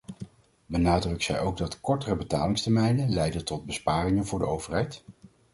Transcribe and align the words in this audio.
Benadrukt 0.65 1.23
zij 1.23 1.39
ook 1.39 1.57
dat 1.57 1.81
kortere 1.81 2.15
betalingstermijnen 2.15 3.09
leiden 3.09 3.45
tot 3.45 3.65
besparingen 3.65 4.25
voor 4.25 4.39
de 4.39 4.45
overheid. 4.47 5.03